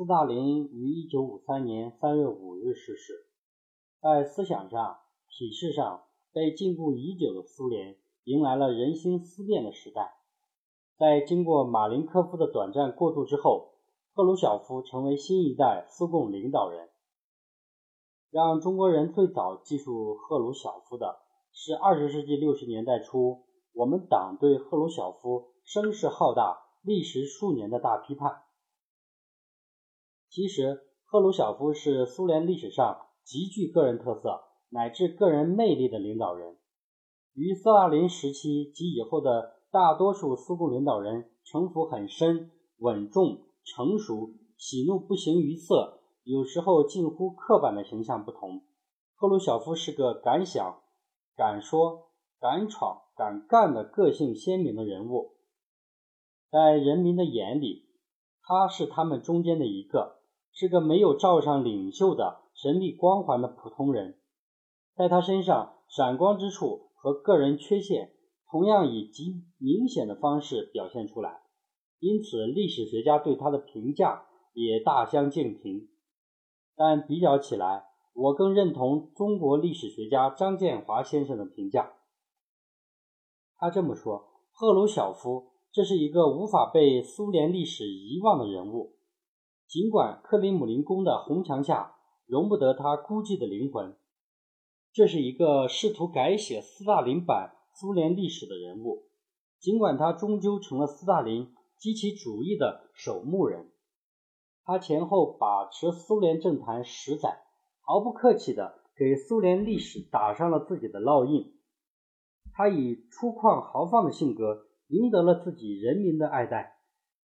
[0.00, 3.26] 斯大林于1953年3月5日逝世。
[4.00, 4.96] 在思想上、
[5.28, 10.14] 体制上被禁锢已久的苏联迎来了人心思变的时代。
[10.96, 13.74] 在经过马林科夫的短暂过渡之后，
[14.14, 16.88] 赫鲁晓夫成为新一代苏共领导人。
[18.30, 21.18] 让中国人最早记住赫鲁晓夫的
[21.52, 23.42] 是20世纪60年代初
[23.74, 28.44] 我们党对赫鲁晓夫声势浩大、历时数年的大批判。
[30.30, 36.56] 其实，赫鲁晓夫是苏联历史上极具个人特色乃至个人魅力的领导人，
[37.34, 43.42] 与斯大林时期及以后的大多数苏共领导人城府很深、稳重。
[43.62, 48.62] 成熟、喜怒不形于色，有时候近乎刻板的形象不同。
[49.14, 50.80] 赫鲁晓夫是个敢想、
[51.36, 52.08] 敢说、
[52.40, 55.36] 敢闯、敢干的个性鲜明的人物，
[56.50, 57.90] 在人民的眼里，
[58.42, 60.19] 他是他们中间的一个，
[60.52, 64.18] 是个没有罩上领袖的神秘光环的普通人。
[64.94, 68.12] 在他身上，闪光之处和个人缺陷
[68.50, 71.42] 同样以极明显的方式表现出来。
[71.98, 75.88] 因此，历史学家对他的评价也大相径庭。
[76.74, 81.92] 但比较起来，我更认同中国历史学家张建华先生的评价。
[83.56, 88.96] 他这么说：“赫鲁晓夫这是一个无法被苏联历史遗忘的人物，
[89.70, 91.94] 尽管克里姆林宫的红墙下
[92.26, 93.96] 容不得他孤寂的灵魂。
[94.92, 99.04] 这是一个试图改写斯大林版苏联历史的人物，
[99.60, 103.72] 尽管他终究成了斯大林。”及其主义的守墓人，
[104.64, 107.40] 他前后把持苏联政坛十载，
[107.80, 111.58] 毫不客气地给苏联历史打上了自己的烙印。
[112.52, 116.79] 他以粗犷豪放的性格赢得了自己人民的爱戴，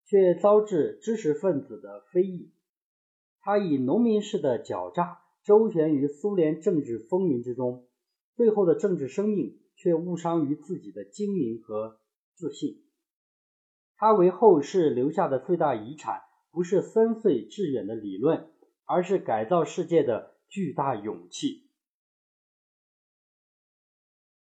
[0.06, 2.52] 却遭致知识分子的非议。
[3.42, 7.88] 他以农民式的狡诈周旋于苏联政治风云之中，
[8.36, 12.00] 最后的政治生命却误伤于自己的精明和
[12.34, 12.84] 自信。
[13.98, 16.22] 他为后世留下的最大遗产，
[16.52, 18.52] 不是深邃致远的理论，
[18.86, 21.70] 而是改造世界的巨大勇气。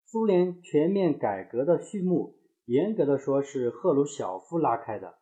[0.05, 5.19] 苏联全面改革的序幕，严格的说是赫鲁晓夫拉开的。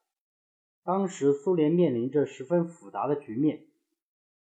[0.86, 3.64] 当时苏联面临着十分复杂的局面。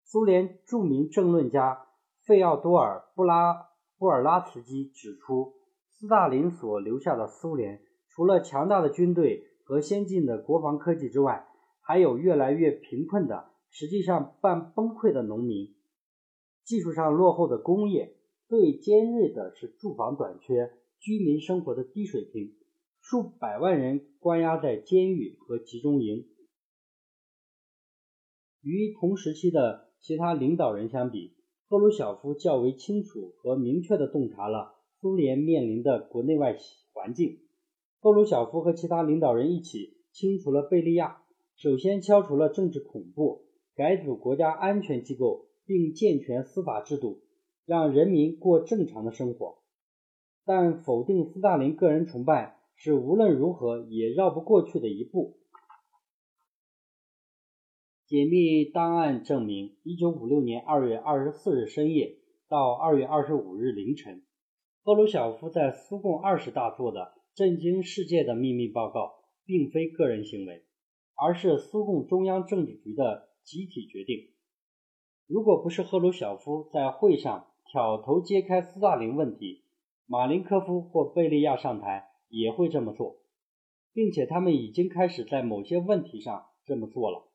[0.04, 1.86] 苏联著名政论家
[2.26, 5.54] 费奥多尔·布拉布尔拉茨基指出，
[5.88, 11.48] 斯大林所留下的苏联，除了强大的军队，和先进的国防科技之外，
[11.80, 15.74] 还有越来越贫困的、实际上半崩溃的农民，
[16.66, 18.18] 技术上落后的工业，
[18.50, 22.54] 最尖锐的是住房短缺、居民生活的低水平，
[23.00, 26.28] 数百万人关押在监狱和集中营。
[28.64, 31.34] 与同时期的其他领导人相比，
[31.68, 36.56] 赫鲁晓夫较为清楚和明确地洞察了苏联面临的国内外
[36.94, 37.40] 环境。
[38.00, 41.24] 赫鲁晓夫和其他领导人一起清除了贝利亚，
[41.56, 43.44] 首先消除了政治恐怖，
[43.76, 47.22] 改组国家安全机构，并健全司法制度，
[47.66, 49.58] 让人民过正常的生活。
[50.46, 55.38] 但否定斯大林个人崇拜是无论如何也绕不过去的一步。
[58.14, 64.22] 解密档案证明，1956年2月24日深夜到2月25日凌晨，
[64.84, 67.16] 赫鲁晓夫在苏共二十大做的。
[67.34, 69.16] 震惊世界的秘密报告，
[69.48, 70.64] 并非个人行为，
[71.16, 74.30] 而是苏共中央政治局的集体决定。
[75.26, 79.64] 如果不是赫鲁晓夫在会上挑头揭开斯大林问题，
[80.06, 83.18] 马林科夫或贝利亚上台也会这么做，
[83.92, 87.28] 并且他们已经开始在某些问题上这么做了。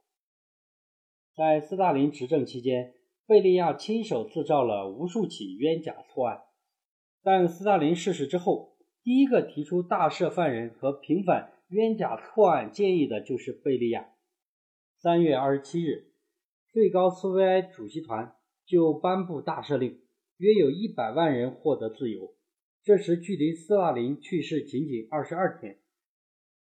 [1.38, 2.94] 在斯大林执政期间，
[3.24, 6.40] 贝利亚亲手制造了无数起冤假错案，
[7.22, 8.76] 但斯大林逝世之后。
[9.04, 14.08] 第一个提出大赦犯人和平反冤假错案建议的就是贝利亚。
[14.96, 16.10] 三月二十七日，
[16.72, 18.34] 最高苏维埃主席团
[18.66, 20.00] 就颁布大赦令，
[20.38, 22.34] 约有一百万人获得自由。
[22.82, 25.78] 这时距离斯大林去世仅仅二十二天。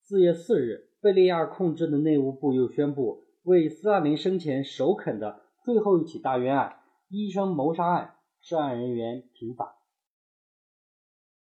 [0.04, 9.70] 四月四日，贝利亚控制的内务部又宣布为斯大林生前首肯的最后一起大冤案——医生谋杀案，涉案人员平反。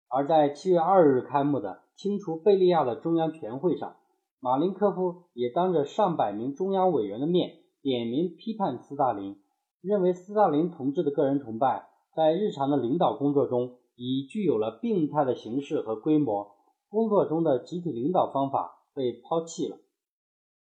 [0.10, 3.96] 而在七月二日开幕的清除贝利亚的中央全会上，
[4.40, 9.40] 马林科夫也当着上百名中央委员的面点名批判斯大林，
[9.82, 16.56] 认为斯大林同志的个人崇拜在日常的领导工作中已具有了病态的形式和规模，
[16.90, 19.78] 工作中的集体领导方法被抛弃了。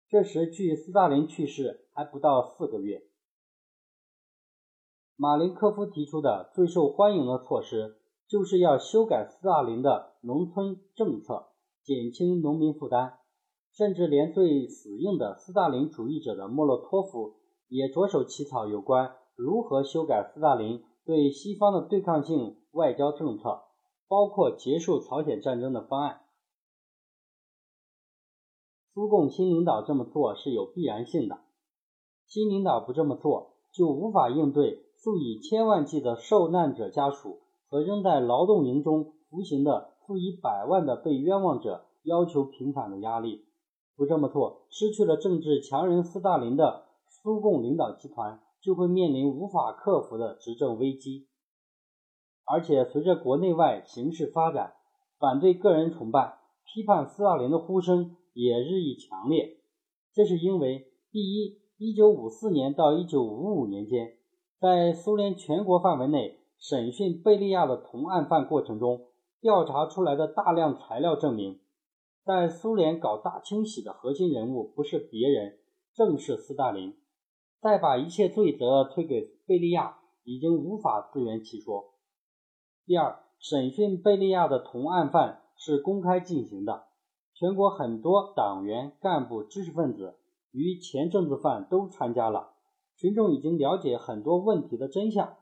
[0.08, 3.02] 这时，距斯大林去世还不到四个月。
[5.16, 7.96] 马林科夫提出的最受欢迎的措施，
[8.28, 11.48] 就是要修改斯大林的农村政策，
[11.82, 13.18] 减轻农民负担。
[13.72, 17.34] 甚至连最死硬的斯大林主义者的莫洛托夫
[17.68, 23.64] 也着手起草有关如何修改斯大林对西方的对抗性外交政策，
[24.08, 26.22] 包括结束朝鲜战争的方案。
[28.96, 31.40] 苏共新领导这么做是有必然性的，
[32.24, 43.44] 新领导不这么做，就无法应对数以千万计的受难者家属和仍在劳动营中服刑的数以百万的被冤枉者要求平反的压力。
[43.96, 51.28] 不这么做，失去了政治强人斯大林的苏共领导集团就会面临无法克服的执政危机。
[52.46, 54.72] 而且，随着国内外形势发展，
[55.18, 59.56] 反对个人崇拜、批判斯大林的呼声也日益强烈。
[60.12, 64.18] 这是因为，第一，1954年到1955年间，
[64.60, 69.06] 在苏联全国范围内审讯贝利亚的同案犯过程中，
[69.40, 71.60] 调查出来的大量材料证明。
[72.24, 75.58] 在苏联搞大清洗的核心人物不是别人，
[75.94, 76.94] 正是斯大林。
[77.60, 81.94] 再把一切罪责推给贝利亚，已经无法自圆其说。
[82.84, 86.84] 第二，审讯贝利亚的同案犯是公开进行的，
[87.38, 90.16] 全国很多党员、干部、知识分子
[90.52, 92.50] 与前政治犯都参加了，
[92.96, 95.36] 群众已经了解很多问题的真相，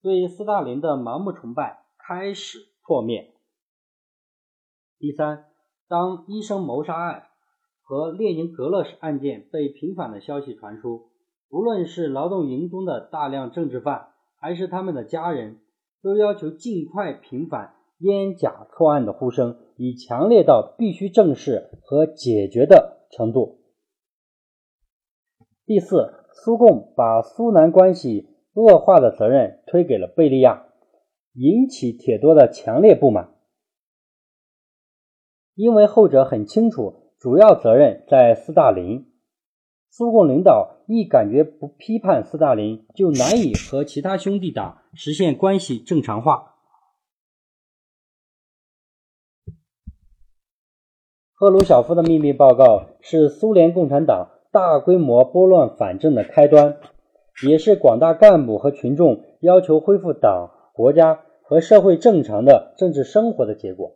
[0.00, 3.34] 对斯大林的盲目崇拜开始破灭。
[4.98, 5.46] 第三。
[5.88, 7.24] 当医生谋杀案
[7.82, 11.10] 和列宁格勒案件被平反的消息传出，
[11.50, 15.60] 无论是劳动营中的大量政治犯，还是他们的家人，
[16.02, 23.58] 都要求尽快平反烟甲错案的呼声已强烈到必须正视和解决的程度。
[25.66, 30.66] 第四，苏共把苏南关系恶化的责任推给了贝利亚，
[31.32, 33.34] 引起铁多的强烈不满。
[35.56, 39.10] 因为后者很清楚，主要责任在斯大林。
[39.90, 46.51] 苏共领导一感觉不批判斯大林，就难以和其他兄弟党实现关系正常化。
[51.42, 56.76] 赫鲁晓夫的秘密报告是苏联共产党大规模拨乱反正的开端，
[57.44, 63.92] 也是广大干部和群众要求恢复党、国家和社会正常的政治生活的结果。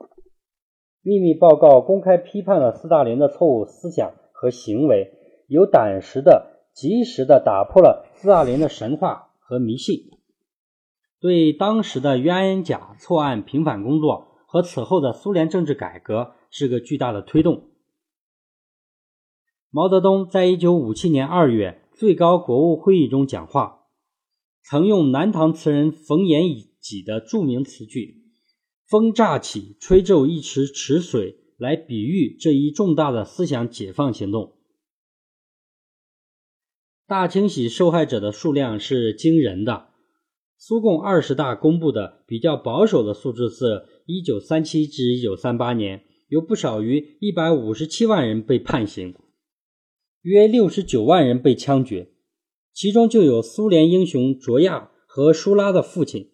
[1.03, 5.13] 秘密报告公开批判了斯大林的错误思想和行为，
[5.47, 9.95] 有胆识的、及时的打破了斯大林的神话和迷信，
[11.21, 17.69] 对当时的冤假错案平反工作和此后的苏联政治改革是个巨大的推动。
[19.69, 23.83] 毛泽东在一九五七年二月最高国务会议中讲话，
[24.63, 26.45] 曾用南唐词人冯延
[26.81, 28.25] 己的著名词句。
[28.87, 34.57] 风乍起，吹皱一池池水，来比喻这一重大的思想解放行动。
[37.07, 39.91] 大清洗受害者的数量是惊人的。
[40.59, 49.15] 苏共二十大公布的比较保守的数字是：一九三七至一九三八年，有不少于一百五十七万人被判刑，
[50.23, 52.11] 约六十九万人被枪决，
[52.73, 56.31] 其中就有苏联英雄卓娅和舒拉的父亲。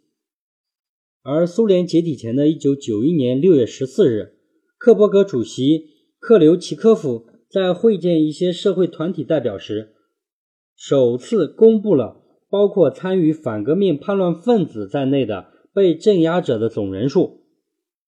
[1.25, 4.37] 而苏联解体前的一九九一年六月十四日，
[4.79, 9.95] 克伯格主席克留奇科夫在会见一些社会团体代表时，
[10.77, 12.22] 首次公布了
[12.53, 17.47] 包括参与反革命叛乱分子在内的被镇压者的总人数。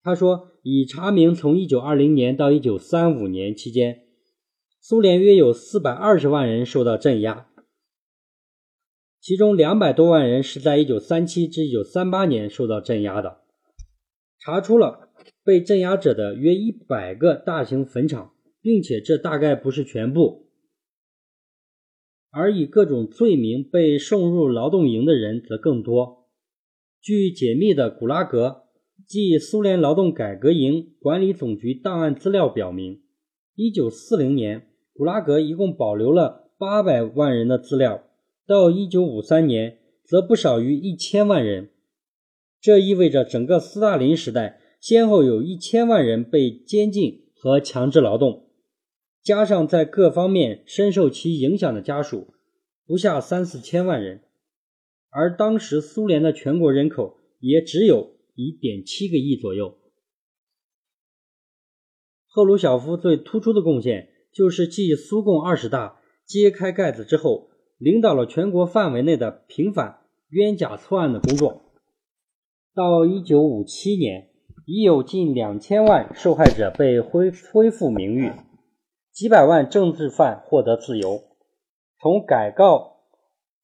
[0.03, 4.03] 他说，已查明从一九二零年到一九三五年期间，
[4.83, 7.47] 苏联约有四百二十万人受到镇压。
[9.19, 13.39] 其中两百多万人是在一九三七至一九三八年受到镇压的，
[14.39, 15.09] 查出了
[15.43, 20.44] 被镇压者的约一百个大型坟场，并且这大概不是全部，
[22.35, 26.27] 而以各种罪名被送入劳动营的人则更多。
[27.01, 28.63] 据解密的古拉格
[29.07, 33.03] 即苏联劳动改革营管理总局档案资料表明，
[33.55, 38.03] 一九四零年古拉格一共保留了八百万人的资料。
[38.47, 41.71] 到一九五三年，则不少于一千万人。
[42.61, 48.49] 这意味着整个斯大林时代，先后有一千万人被监禁和强制劳动，
[49.25, 52.35] 加上在各方面深受其影响的家属，
[52.87, 54.23] 不下三四千万人。
[55.11, 59.79] 而当时苏联的全国人口也只有一点七个亿左右。
[62.27, 67.51] 赫鲁晓夫最突出的贡献，就是继苏共二十大揭开盖子之后。
[67.77, 71.61] 领导了全国范围内的平反冤假错案的工作。
[72.73, 74.31] 到一九五七年，
[74.65, 78.31] 已有近两千万受害者被恢恢复名誉，
[79.15, 81.23] 几百万政治犯获得自由。
[82.01, 82.97] 从改告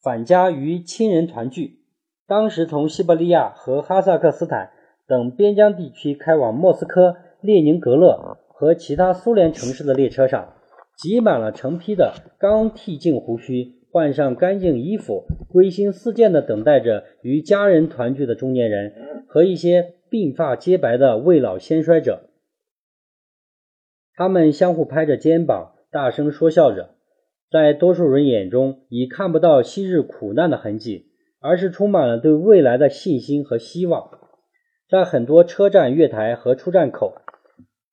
[0.01, 1.81] 返家与亲人团聚，
[2.29, 4.71] 当时从西伯利亚和哈萨克斯坦
[5.09, 10.55] 等边疆地区开往莫斯科、列宁格勒和其他苏联城市的列车上，
[10.97, 13.81] 挤满了成批的刚剃净胡须。
[13.93, 22.30] 换上干净衣服，归心似箭地等待着与家人团聚的中年人和一些鬓发皆白的未老先衰者。
[24.21, 26.91] 他们相互拍着肩膀，大声说笑着，
[27.51, 31.07] 在多数人眼中已看不到昔日苦难的痕迹，
[31.41, 34.11] 而是充满了对未来的信心和希望。
[34.91, 37.15] 在很多车站月台和出站口，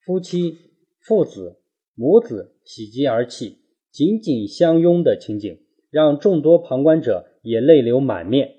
[0.06, 0.58] 夫妻、
[1.00, 1.62] 父子、
[1.96, 5.58] 母子喜极而泣，紧紧相拥的情景。
[5.90, 8.56] 让众多旁观者也泪流满面。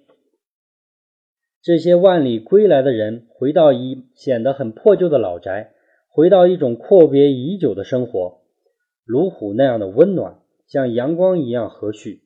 [1.60, 5.74] 这些万里归来的人回到一显得很破旧的老宅，
[6.08, 8.40] 回到一种阔别已久的生活，
[9.04, 12.20] 炉虎那样的温暖，像阳光一样和煦。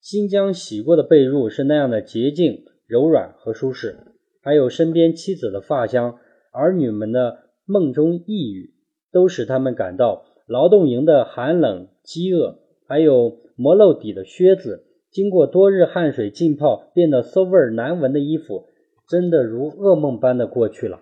[0.00, 3.96] 新疆洗过的被褥是那样的洁净、柔软和舒适，
[4.42, 6.18] 还有身边妻子的发香，
[6.52, 8.74] 儿女们的梦中呓语，
[9.12, 13.38] 都使他们感到劳动营的寒冷、饥饿，还有。
[13.60, 18.66] 磨漏底的靴子，经过多日汗水浸泡，变得馊味难闻的衣服，
[19.08, 21.00] 真的如噩梦般的过去了。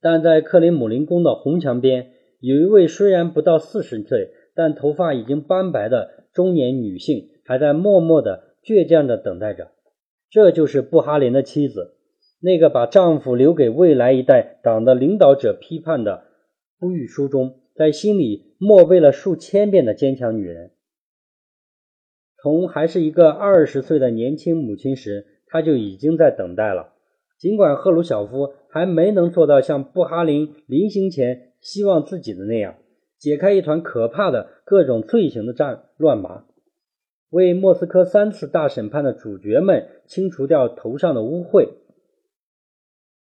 [0.00, 9.72] 但在克林姆林宫的红墙边，有一位虽然不到四十岁，但头发已经斑白的中年女性，还在默默的、倔强的等待着。
[10.30, 11.96] 这就是布哈林的妻子，
[12.40, 16.24] 那个把丈夫留给未来一代党的领导者批判的
[16.78, 17.56] 呼吁书中。
[17.72, 20.72] 在心里默背了数千遍的坚强女人，
[22.42, 26.89] 从还是一个二十岁的年轻母亲时，她就已经在等待了。
[27.40, 32.74] 尽管赫鲁晓夫还没能做到像布哈林临行前希望自己的那样，
[33.18, 36.44] 解开一团可怕的各种罪行的战乱麻，
[37.30, 41.70] 为莫斯科三次大审判的主角们清除掉头上的污秽。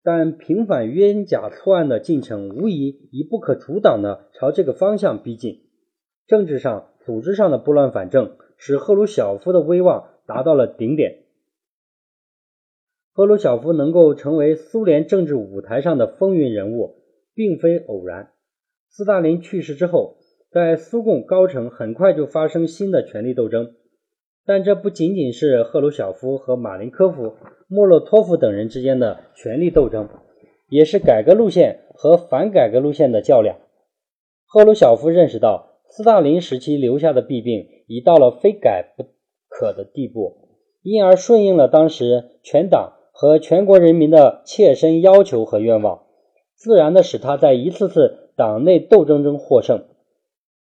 [0.03, 5.61] 但平反冤假错案的进程无疑已不可阻挡地朝这个方向逼近。
[6.27, 11.22] 政治上、组织上的拨乱反正，使赫鲁晓夫的威望达到了顶点。
[13.15, 16.97] 赫鲁晓夫能够成为苏联政治舞台上的风云人物，
[17.35, 18.31] 并非偶然。
[18.89, 20.17] 斯大林去世之后，
[20.51, 23.75] 在苏共高层很快就发生新的权力斗争。
[24.47, 27.35] 但这不仅仅是赫鲁晓夫和马林科夫、
[27.69, 30.09] 莫洛托夫等人之间的权力斗争，
[30.71, 33.59] 也是改革路线和反改革路线的较量。
[34.47, 39.05] 赫鲁晓夫认识到，斯大林时期留下的弊病已到了非改不
[39.49, 40.39] 可的地步，
[40.83, 46.03] 因而顺应了当时全党和全国人民的切身要求和愿望，
[46.57, 49.85] 自然的使他在一次次党内斗争中获胜。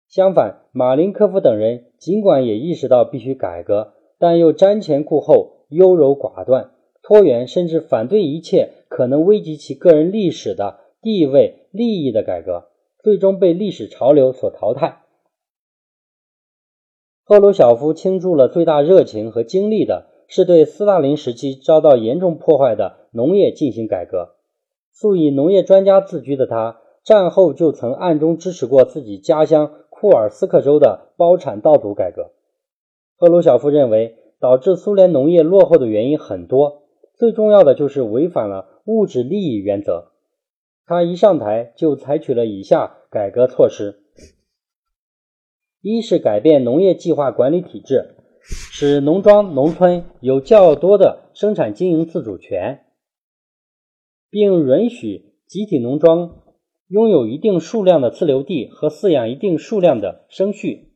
[0.09, 12.71] 相反，马林科夫等人尽管也意识到必须改革，但又瞻前顾后、优柔寡断、拖延，甚至反对一切可能危及其个人历史的地位、利益的改革，
[13.05, 15.03] 最终被历史潮流所淘汰。
[17.23, 24.37] 赫鲁晓夫倾注了最大热情和精力的是对斯大林时期遭到严重破坏的农业进行改革。
[24.93, 29.75] 素以农业专家自居的他，战后就曾暗中支持过自己家乡。
[29.89, 32.31] 库尔斯克州的包产稻土改革，
[33.19, 36.85] 赫鲁晓夫认为，导致苏联农业落后的原因很多，
[37.19, 40.13] 最重要的就是违反了物质利益原则。
[40.87, 44.01] 他一上台就采取了以下改革措施：
[45.83, 52.85] 一是改变农业计划管理体制，使农庄农村有较多的生产经营自主权，
[54.31, 56.37] 并允许集体农庄。
[56.89, 60.89] 拥有一定数量的自留地和饲养一定数量的牲畜。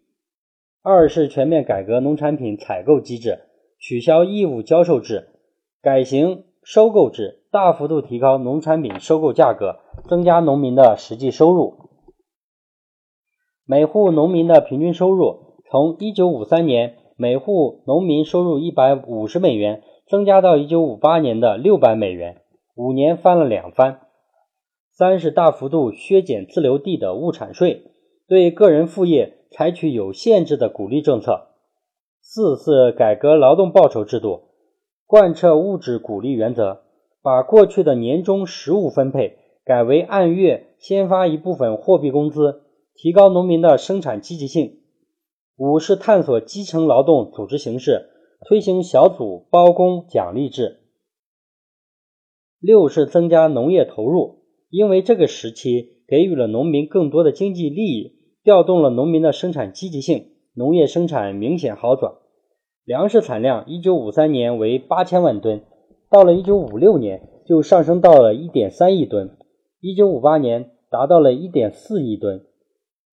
[0.83, 3.45] 二是全面改革农产品采购机制，
[3.79, 5.29] 取消义务交售制，
[5.81, 9.77] 改行收购制，大幅度提高农产品收购价格，
[10.09, 11.77] 增加农民的实际收入。
[13.65, 22.43] 每户农民的平均收入从1953年每户农民收入150美元，增加到1958年的600美元，
[22.75, 24.01] 五年翻了两番。
[24.91, 27.83] 三是大幅度削减自留地的物产税，
[28.29, 31.49] 对个人副业采取有限制的鼓励政策。
[32.21, 34.43] 四是改革劳动报酬制度，
[35.07, 36.83] 贯彻物质鼓励原则，
[37.23, 42.63] 把过去的年终实物分配改为按月先发一部分货币工资，
[42.95, 44.79] 提高农民的生产积极性。
[45.57, 48.11] 五是探索基层劳动组织形式，
[48.49, 50.81] 推行小组包工奖励制。
[52.59, 62.15] 六是增加农业投入，因为这个时期给予了农民更多的经济利益，调动了农民的生产积极性，农业生产明显好转。
[62.85, 65.63] 粮食产量一九五三年为八千万吨，
[66.11, 69.37] 到了一九五六年就上升到了一点三亿吨，
[69.81, 72.45] 一九五八年达到了一点四亿吨。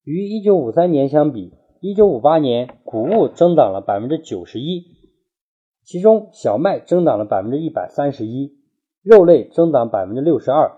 [0.04, 4.86] 与一九五三年相比，一九五八年谷物增长了百分之九十一，
[5.84, 8.56] 其中小麦增长了百分之一百三十一，
[9.02, 10.78] 肉类增长百分之六十二，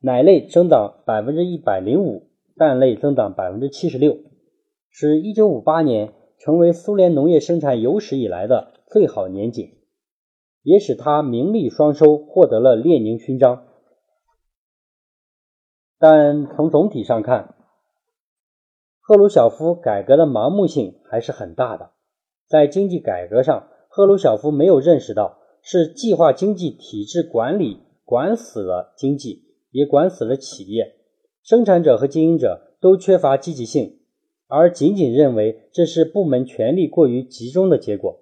[0.00, 4.18] 奶类增长百分之一百零五，蛋类增长百分之七十六，
[4.90, 9.76] 使一九五八年成为苏联农业生产有史以来的最好年景，
[10.64, 13.68] 也使他名利双收，获得了列宁勋章。
[15.96, 17.54] 但从总体上看，
[19.10, 21.90] 赫鲁晓夫改革的盲目性还是很大的。
[22.46, 30.94] 在经济改革上，赫鲁晓夫没有认识到是计划经济体制管理管死了经济，也管死了企业。
[31.42, 33.98] 生产者和经营者都缺乏积极性，
[34.46, 38.20] 而仅仅认为这是部门权力过于集中的结果。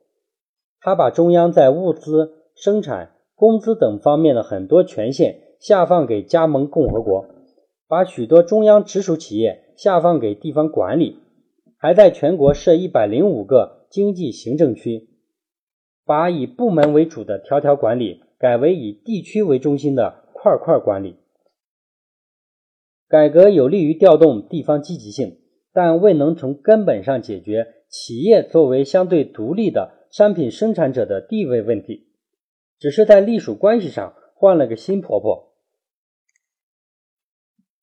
[0.80, 7.26] 他把中央在物资生产、工资等方面的很多权限下放给加盟共和国，
[7.88, 9.64] 把许多中央直属企业。
[9.78, 11.20] 下放给地方管理，
[11.76, 15.08] 还在全国设一百零五个经济行政区，
[16.04, 21.14] 把以部门为主的条条管理改为以地区为中心的块块管理。
[23.06, 25.38] 改革有利于调动地方积极性，
[25.72, 32.08] 但未能从根本上解决企业作为相对独立的商品生产者的地位问题，
[32.80, 35.47] 只是在隶属关系上换了个新婆婆，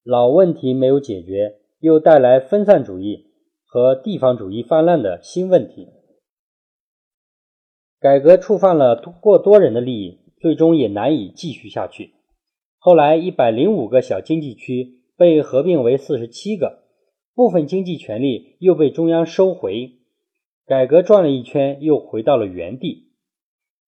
[0.06, 1.56] 老问题没有解决。
[1.78, 3.26] 又带来分散主义
[3.66, 5.88] 和地方主义泛滥的新问题。
[8.00, 12.14] 改革触犯了过多人的利益，最终也难以继续下去。
[12.78, 16.84] 后来，一百零五个小经济区被合并为四十七个，
[17.34, 19.92] 部分经济权力又被中央收回。
[20.66, 23.12] 改革转了一圈，又回到了原地。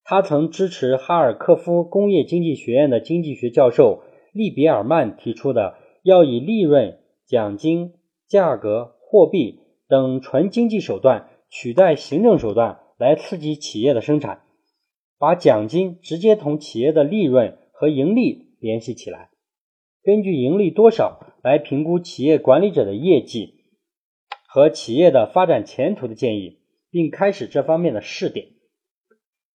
[0.05, 5.75] 他曾支持哈尔科夫工业经济学院的经济学教授利比尔曼提出的
[6.09, 6.99] 要以利润。
[7.27, 7.93] 奖金、
[8.27, 14.45] 价格、货币等纯经济手段取代行政手段来刺激企业的生产，
[15.19, 19.29] 把奖金直接同企业的利润和盈利联系起来，
[20.03, 23.57] 根据盈利多少来评估企业管理者的业绩
[24.49, 28.47] 和企业的发展前途的建议，并开始这方面的试点。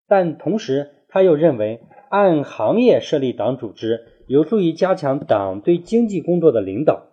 [0.08, 7.08] 但同时，他又认为按行业设立党组织有助于加强党对经济工作的领导。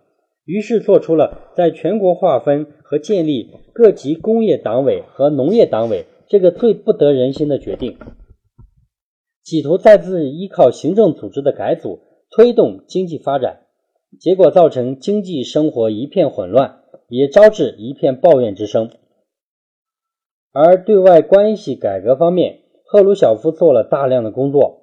[0.46, 7.98] 于是做出了在全国划分和建立各级工业党委和农业党委这个最不得人心的决定，
[9.44, 13.60] 企图再次依靠行政组织的改组推动经济发展，
[14.18, 18.90] 结果造成经济生活一片混乱，也招致一片抱怨之声。
[20.52, 24.79] 而对外关系改革方面，赫鲁晓夫做了大量的工作，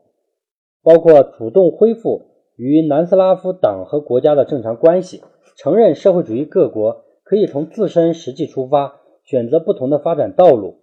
[0.88, 5.22] 包括主动恢复与南斯拉夫党和国家的正常关系。
[5.58, 10.76] 承认社会主义各国可以从自身实际出发，选择不同的发展道路，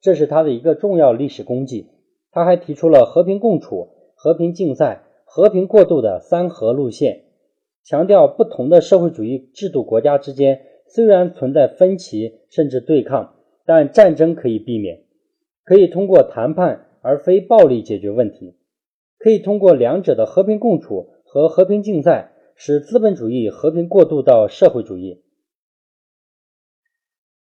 [0.00, 1.88] 这是他的一个重要历史功绩。
[2.32, 7.24] 他还提出了和平共处、和平竞赛、和平过渡的三和路线，
[7.84, 13.34] 强调不同的社会主义制度国家之间虽然存在分歧甚至对抗，
[13.66, 15.02] 但战争可以避免，
[15.64, 18.54] 可以通过谈判而非暴力解决问题，
[19.20, 22.32] 可以通过两者的和平共处和和平竞赛。
[22.62, 25.22] 使资本主义和平过渡到社会主义，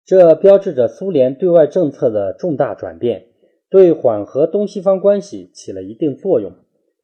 [0.07, 3.27] 这标志着苏联对外政策的重大转变，
[3.69, 6.55] 对缓和东西方关系起了一定作用。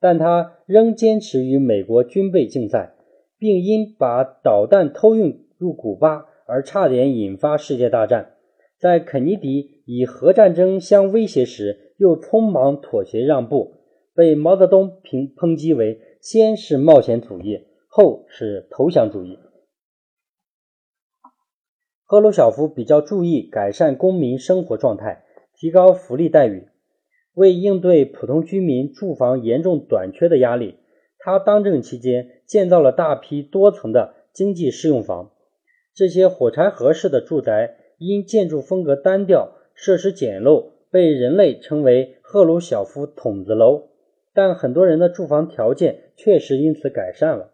[0.00, 2.94] 但他仍坚持与美国军备竞赛，
[3.38, 8.36] 并因把导弹偷运入古巴而差点引发世界大战。
[8.78, 13.77] 在肯尼迪以核战争相威胁时，又匆忙妥协让步，
[14.18, 17.68] 被毛泽东评抨击为先是冒险主义。
[17.86, 19.38] 后是投降主义。
[22.02, 25.22] 赫鲁晓夫比较注意改善公民生活状态，
[25.54, 26.66] 提高福利待遇。
[27.34, 30.80] 为应对普通居民住房严重短缺的压力，
[31.20, 35.30] 他当政期间建造了大批多层的经济适用房。
[35.94, 43.90] 这些火柴盒式的住宅因建筑风格单调、设施简陋，被人类称为赫鲁晓夫筒子楼。
[44.38, 47.50] 但很多人的住房条件确实因此改善了。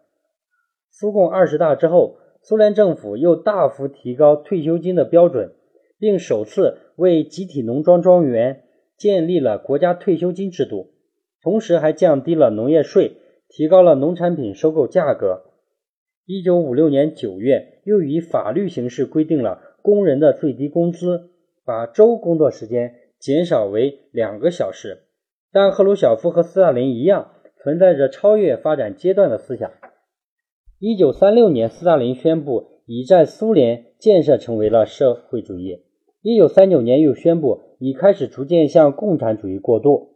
[0.91, 5.55] 苏共二十大之后，苏联政府又大幅提高退休金的标准，
[5.97, 8.65] 并首次为集体农庄庄园
[8.99, 10.93] 建立了国家退休金制度，
[11.41, 13.13] 同时还降低了农业税，
[13.49, 15.41] 提高了农产品收购价格。
[16.27, 21.31] 一九五六年九月，又以法律形式规定了工人的最低工资，
[21.65, 25.04] 把周工作时间减少为两个小时。
[25.55, 29.71] 但赫鲁晓夫和斯大林一样，存在着超越发展阶段的思想。
[30.79, 35.85] 一九三六年，斯大林宣布已在苏联建设成为了社会主义。
[36.21, 40.09] 一九三九年，又宣布已开始逐渐向共产主义过渡。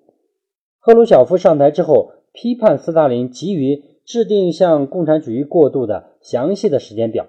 [0.77, 7.27] 赫鲁晓夫上台之后，批判斯大林急于制定向共产主义过渡的详细的时间表，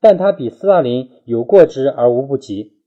[0.00, 2.78] 但他比斯大林有过之而无不及。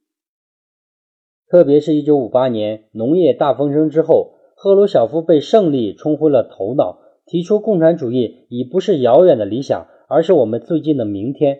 [1.47, 4.31] 特别是一九五八年农业大丰收之后。
[4.57, 11.59] 赫鲁晓夫被胜利冲昏了头脑，提出共产主义已不是遥远的理想，而是我们最近的明天。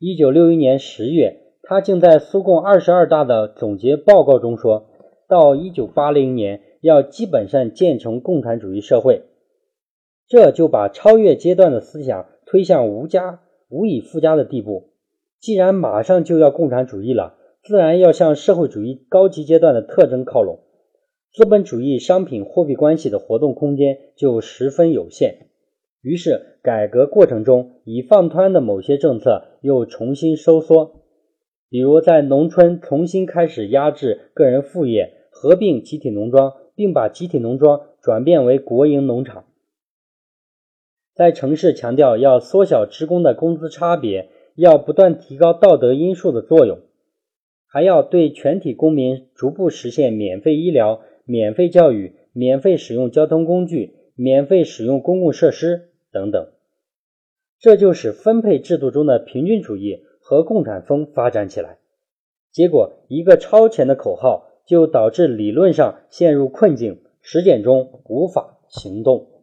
[0.00, 4.88] 一九六一年十月，他竟在苏共二十二大的总结报告中说
[5.30, 9.22] ：“到一九八零年，要基本上建成共产主义社会。”
[10.28, 14.90] 这就把超越阶段的思想推向无加无以复加的地步。
[15.38, 20.58] 既然马上就要共产主义了，自然要向社会主义高级阶段的特征靠拢。
[21.36, 25.48] 资本主义商品货币关系的活动空间就十分有限，
[26.00, 31.02] 于是改革过程中已放宽的某些政策又重新收缩，
[31.68, 39.44] 比如在农村重新开始压制个人副业，合并集体农庄，并把集体农庄转变为国营农场；
[41.14, 46.78] 在城市强调要缩小职工的工资差别，要不断提高道德因素的作用，
[47.66, 51.02] 还要对全体公民逐步实现免费医疗。
[51.26, 56.48] 免费教育、免费使用交通工具、免费使用公共设施等等，
[57.58, 61.78] 这就使分配制度中的平均主义和共产风发展起来。
[62.52, 69.35] 结果，一个超前的口号就导致理论上陷入困境，实践中无法行动。